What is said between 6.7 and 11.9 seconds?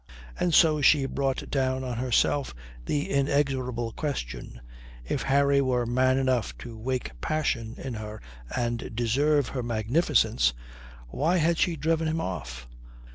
wake passion in her and deserve her magnificence, why had she